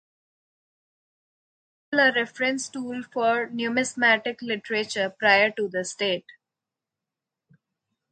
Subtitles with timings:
[1.93, 6.25] It is still a reference tool for numismatic literature prior to this date.